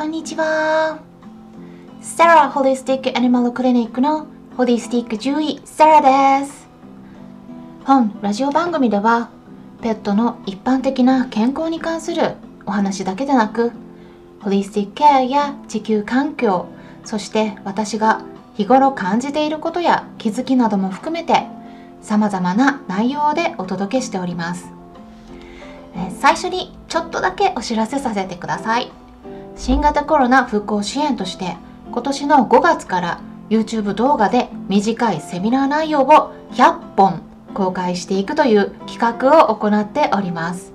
[0.00, 0.98] こんにちは。
[2.00, 6.66] サラホリスティックアニマルクリニックのホリスティック獣医サラです。
[7.84, 9.28] 本ラジオ番組では
[9.82, 13.72] ペットの一般的な健康に関するお話だけでなく
[14.40, 16.68] ホリスティックケアや地球環境
[17.04, 18.24] そして私が
[18.54, 21.46] 日頃感じていることや気づきなども含めて
[22.00, 24.72] 様々な内容でお届けしております
[26.18, 28.99] 最初にちょっとだけお知らせさせてください
[29.60, 31.54] 新型コロナ復興支援として
[31.92, 37.20] 今年の5月から YouTube 動画で短いセミナー内容を100本
[37.52, 40.72] 公開していくという企画を行っております。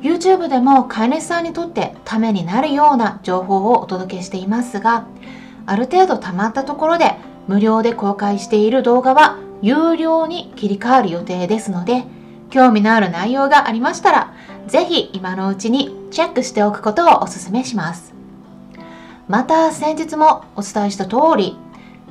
[0.00, 5.06] YouTube でも飼い主さんにとってためになるような情報をお届けしていますが
[5.66, 7.16] ある程度たまったところで
[7.48, 12.04] 無料で公開している動画は有料に切り替わる予定ですので
[12.50, 14.34] 興味のある内容がありましたら
[14.66, 18.14] ぜひ今のうちにチェックしておくことをお勧めします。
[19.28, 21.56] また先日もお伝えした通り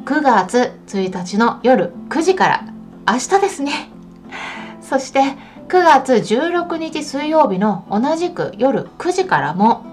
[0.05, 2.65] 9月1日の夜9時から
[3.07, 3.89] 明日ですね。
[4.81, 5.21] そして
[5.67, 9.85] 9月16日水曜日の同じく夜9時からも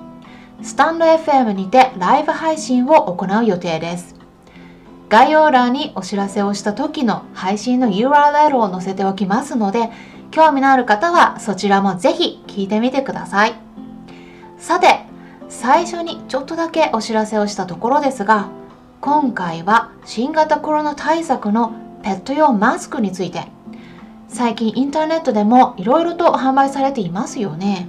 [0.63, 4.15] スタンド FM にてライブ配信を行う予定です。
[5.09, 9.91] 概要欄にお知らせをした時の配信の URL を載せておきますので
[10.31, 13.55] 興味のある方はそちらもぜひ聞いてみてください。
[14.59, 15.05] さて
[15.49, 18.49] 最初にちょっとだけお知らせをしたところですが
[19.01, 21.73] 今回は新型コロナ対策の
[22.03, 23.49] ペット用マスクについて。
[24.33, 27.89] 最近インターネットでもいろいろと販売されていますよね。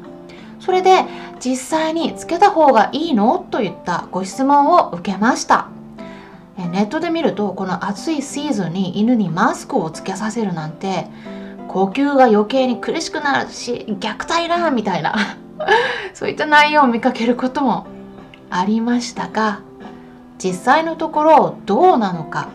[0.60, 1.06] それで
[1.40, 3.46] 実際につけた方がいいの？
[3.52, 5.68] といったご質問を受けました。
[6.58, 11.08] ネットで見るとこの暑いシーズンに犬にマスクをつけさせるなんて
[11.72, 15.16] 呼吸が余計に苦しくなるし虐待だみたいな。
[16.14, 17.88] そういった内容を見かけることも
[18.50, 19.60] ありましたが
[20.38, 22.50] 実際のところどうなのか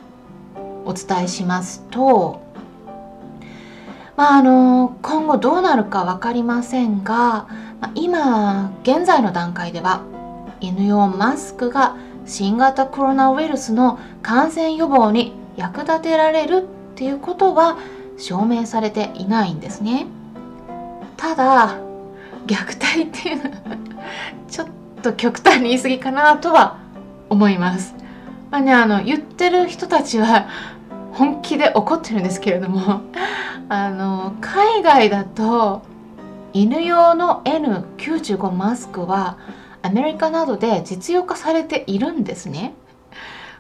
[0.85, 2.43] お伝えしますと
[4.17, 7.47] まああの今後どうなるか分かりませんが
[7.95, 10.01] 今現在の段階では
[10.61, 17.79] 犬用マスクが新型コロナウイルスの感染予防に役立てられるっていうことは
[18.19, 20.07] 証明されていないんですね。
[21.17, 21.79] ただ
[22.47, 23.77] 虐待っていうのは
[24.49, 24.69] ちょっ
[25.03, 26.79] と極端に言い過ぎかなとは
[27.29, 27.95] 思います。
[28.51, 30.49] まあねあの言ってる人たちは
[31.13, 33.01] 本気で怒ってるんですけれども
[33.69, 35.83] あの海外だと
[36.53, 39.37] 犬用の N95 マスクは
[39.83, 42.75] アメリカなどで実用化されているんですね。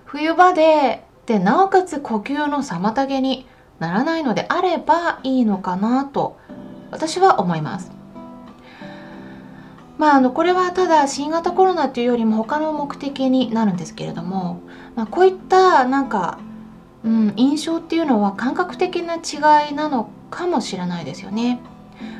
[0.04, 3.46] 冬場ででなおかつ呼吸の妨げに
[3.78, 6.38] ならないのであればいいのかなと
[6.90, 7.90] 私は思います
[9.98, 14.60] まあ、あのこれはただ新型コロナというよりも他の目的になるんですけれども、
[14.94, 16.38] まあ、こういったなんか
[17.06, 21.60] うん、印象っていうのは感覚的な違いなのかもしれないですよね。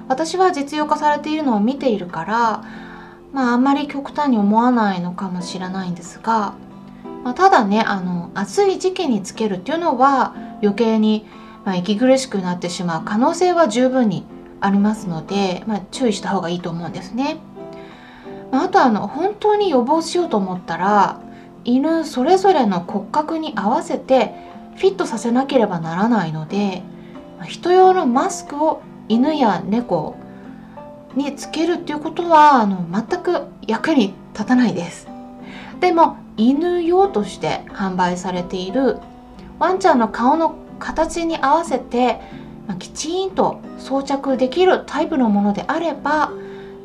[0.09, 2.65] 私は実用化されているのを見ているから
[3.33, 6.55] まああんまり極端に思わないのかもしれないんですが、
[7.25, 11.27] まあ、ただねあの暑い時期につけるっていうのは余計に、
[11.67, 14.25] まあ、息苦しくなってしまう可能性は十分に
[14.61, 17.39] ありますので、まあ、注意した方がいいと思うんですね。
[18.53, 21.21] まあ、あとあの本当に予防しようと思ったら
[21.65, 24.33] 犬それぞれの骨格に合わせて
[24.77, 26.83] フィットさせなければならないので
[27.45, 30.17] 人用のマスクを犬や猫
[31.17, 35.09] につけるっていうことはあの全く役に立たないです
[35.81, 38.99] でも犬用として販売されている
[39.59, 42.21] ワンちゃんの顔の形に合わせて、
[42.67, 46.33] まあ、きちんと装着できるタイプのものであれば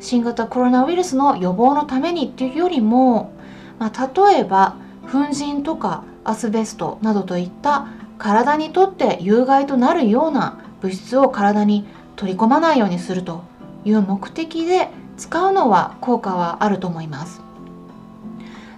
[0.00, 3.32] 新型コロナウイルスの予防のためにっていうよりも、
[3.78, 4.76] まあ、例えば
[5.10, 7.88] 粉塵とかアスベストなどといった
[8.18, 11.86] 体にとって有害となるような物質を体に
[12.16, 13.42] 取り込まないようにすると
[13.84, 17.42] いう目的で使うのは効果はあると思います。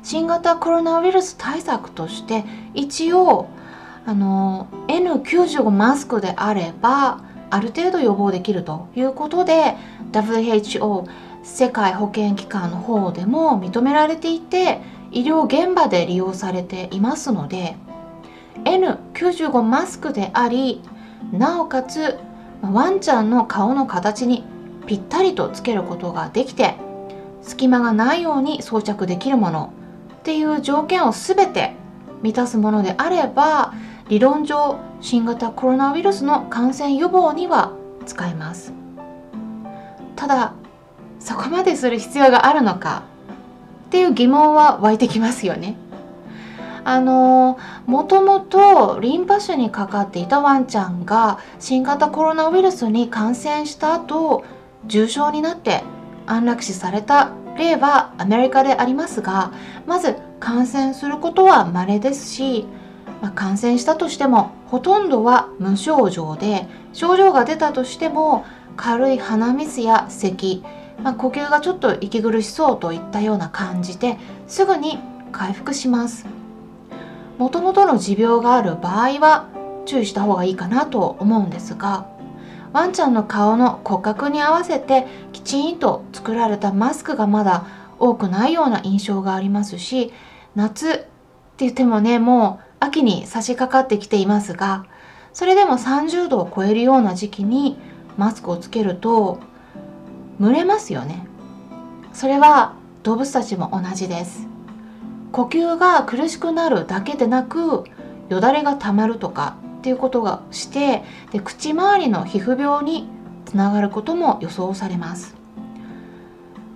[0.03, 2.45] 新型コロナウイルス対策として
[2.75, 3.49] 一応
[4.07, 9.77] あの N95 マスクであればある程度予防できるということで
[10.13, 11.07] WHO
[11.43, 14.81] 世界保健機関の方でも認められていて
[15.11, 17.77] 医療現場で利用されていますので
[18.65, 20.83] N95 マスクであり
[21.33, 22.19] なおかつ
[22.63, 24.45] ワンちゃんの顔の形に
[24.87, 26.75] ぴったりとつけることができて
[27.43, 29.73] 隙間がないように装着できるもの
[30.17, 31.75] っていう条件を全て
[32.23, 33.75] 満たすものであれば
[34.09, 37.73] 理論上新型コロナウイルスの感染予防には
[38.05, 38.73] 使えます
[40.15, 40.55] ただ
[41.21, 43.05] そこまでする必要があるのか？
[43.87, 45.77] っていう疑問は湧いてきますよね。
[46.85, 54.45] あのもともとリンパ腫にかかっていたワンちゃんが新型コロナウイルスに感染した後
[54.87, 55.83] 重症になって
[56.27, 59.51] 安楽死された例はアメリカでありますが
[59.87, 62.67] まず感染することは稀ですし、
[63.23, 68.45] まあ、感染したとしてもほとんどは無症状で症状が出たとしても
[68.77, 70.63] 軽い鼻水や咳、
[71.03, 74.99] まあ、呼吸がちょっと息苦しそうといったような感じですぐに
[75.33, 76.27] 回復します。
[77.39, 79.49] もともとの持病がある場合は
[79.87, 82.07] 注意した方がいいかなと思うんですが
[82.73, 87.67] ワンちゃんの顔の骨格に合わせてきちんと作られたマスクがまだ
[87.99, 90.13] 多くないような印象がありますし
[90.55, 91.07] 夏って
[91.59, 94.87] 言ってもねもう秋に差し掛かってきていますが
[95.33, 97.77] それでも30度を超えるような時期に
[98.17, 99.41] マスクをつけると
[100.41, 101.27] 蒸れますよね。
[102.13, 104.47] それは動物たちも同じです。
[105.33, 107.85] 呼吸が苦しくなるだけでなく
[108.29, 113.09] よだれがたまるとかっていうことがしてで口周りの皮膚病に
[113.45, 115.35] つながることも予想されます。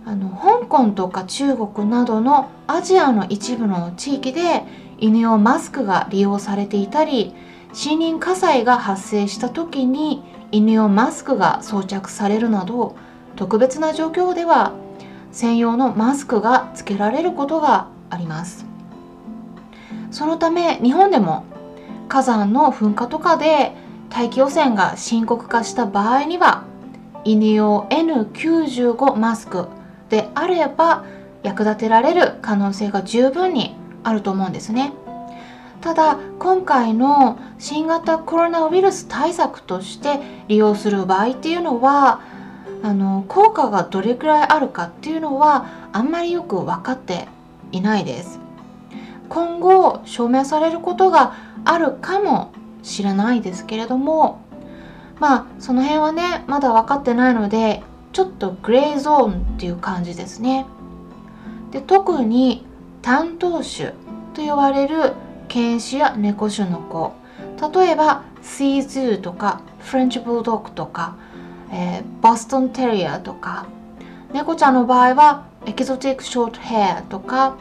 [0.04, 4.64] あの香港とか中国などのアジアの一部の地域で
[4.98, 7.34] 犬用マスクが利用されていたり
[7.68, 12.96] 森林火災が発生した時に犬用マスクが装着されるなど
[13.36, 14.72] 特別な状況では
[15.30, 18.66] 専用のマスクがつけられることがあります。
[20.10, 21.44] そのため日本でも
[22.08, 23.76] 火山の噴火とかで
[24.08, 26.64] 大気汚染が深刻化した場合には
[27.24, 29.68] 犬用 N95 マスク
[30.08, 31.04] であれば
[31.42, 33.76] 役立てられる可能性が十分に
[34.08, 34.92] あると思うんですね。
[35.80, 40.18] ただ今回の新型コロナウイルス対策として
[40.48, 42.20] 利用する場合っていうのは
[42.82, 47.28] あの効果がどれくらいあるかっていうのはあんまりよく分かって
[47.70, 48.40] いないです。
[49.28, 51.34] 今後証明されることが
[51.64, 52.52] あるかも
[52.82, 54.40] しれないですけれども
[55.20, 57.82] まあその辺はねまだ分かってないので
[58.12, 60.66] ちょっとグレーゾーンっていう感じですね。
[61.70, 62.64] で特に
[63.08, 63.94] 担当種
[64.34, 65.14] と呼ばれる
[65.48, 67.14] 犬種や猫種の子。
[67.74, 71.16] 例えばシーズーとかフレンチブルドッグとか、
[71.72, 73.64] えー、ボストンテリアとか。
[74.34, 77.56] 猫ちゃんの場合はエキゾティックショートヘアとか、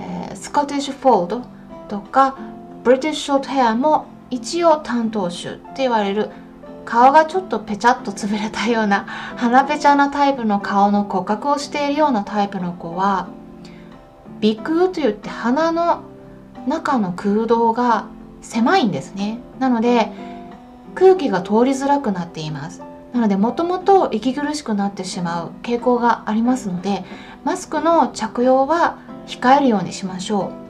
[0.00, 2.36] えー、スコティッシュフォールドとか
[2.82, 6.30] ブリティッシュショートヘアも一応担当種って言われる。
[6.84, 9.04] 顔がちょっとペチャッと潰れたような
[9.36, 13.28] 鼻ペチャなタイプの顔の骨格をしているようなタイプの子は
[14.40, 16.02] 鼻腔といって鼻の
[16.66, 18.06] 中の空洞が
[18.42, 19.38] 狭いんですね。
[19.58, 20.10] なので
[20.94, 22.82] 空気が通りづらくなっています。
[23.12, 27.04] なのでもともと息苦しくなってしまう傾向がありますので
[27.44, 30.60] マスクの着用は控えるようにしましょう。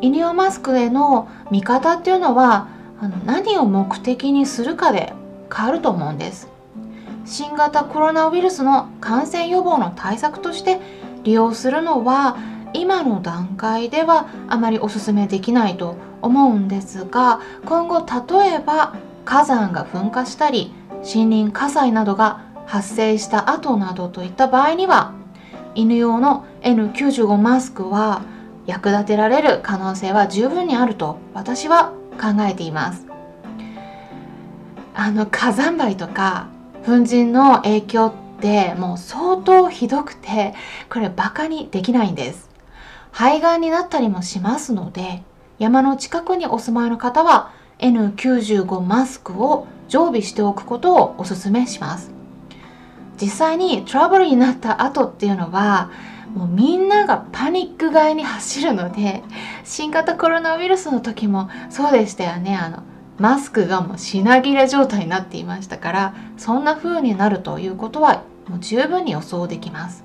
[0.00, 2.68] 犬用マスクへの見方っていうのは
[3.00, 5.12] あの何を目的にするかで
[5.54, 6.48] 変わると思うんです。
[7.26, 10.80] 新型コロナウイルスの感染予防の対策として
[11.24, 12.36] 利用するのは
[12.72, 18.94] 今の段階ではあまりおすすめできないと思うんですが今後例えば
[19.24, 20.72] 火山が噴火したり
[21.02, 25.14] 森林火災などが発生した後などといった場合には
[25.74, 28.22] 犬用の N95 マスクは
[28.66, 33.06] 役立てられる可能性は十分にあると私は考えています。
[34.94, 36.48] あの火山灰とか
[36.84, 40.54] 粉塵の影響ってもう相当ひどくて
[40.88, 42.48] これバカにできないんです。
[43.12, 45.22] 肺がんになったりもしますので
[45.58, 52.12] 山の近くにお住まいの方は N95 マスクを常備しておくことをおすめします。
[53.20, 55.90] 実際にトラブルになった後っていうのは
[56.34, 59.22] もうみんながパニック買いに走るので
[59.64, 62.56] 新型コロナウイルスの時もそうでしたよね。
[62.56, 62.82] あの
[63.18, 70.04] マスクがもう品切れ状態になっていましたからそんな風になるということはもう十分に予想できます。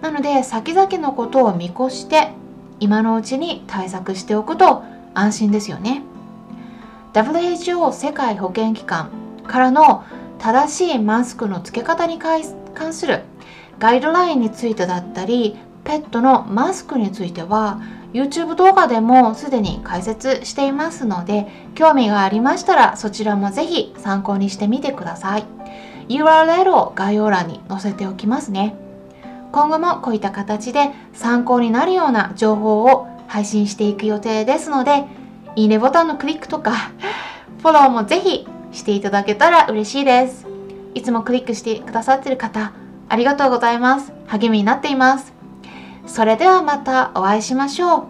[0.00, 2.32] なので先々のことを見越して
[2.80, 4.82] 今のうちに対策しておくと
[5.14, 6.02] 安心ですよね。
[7.14, 9.10] WHO 世界保健機関
[9.46, 10.04] からの
[10.38, 12.42] 正しいマスクの付け方に関
[12.92, 13.22] する
[13.78, 17.80] ガイドラインについてだったりペットのマスクについては
[18.12, 25.61] YouTube 動画でもすでに解説していますので興味がありましたらそちらもぜひ参考にしてみてください。
[26.18, 28.74] URL を概要欄に載せておきますね。
[29.52, 35.04] 今後もこういった形で参考になるような情報を配信していく予定ですので
[35.56, 36.72] いいねボタンのクリックとか
[37.60, 40.46] フォローもぜひしていただけたら嬉しいです。
[40.94, 42.72] いつもクリックしてくださってる方
[43.08, 44.12] ありがとうございます。
[44.26, 45.32] 励みになっています。
[46.06, 48.02] それではまたお会いしましょう。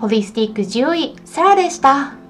[0.00, 2.23] ホリスティック獣医サラでした。